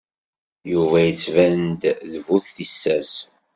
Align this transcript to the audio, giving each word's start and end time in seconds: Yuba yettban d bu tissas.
Yuba 0.71 0.97
yettban 1.07 1.59
d 2.11 2.13
bu 2.25 2.37
tissas. 2.53 3.11